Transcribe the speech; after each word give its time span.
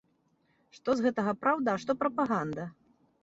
Што 0.77 0.95
з 1.01 1.05
гэтага 1.07 1.31
праўда, 1.43 1.69
а 1.75 1.81
што 1.83 1.91
прапаганда? 2.01 2.65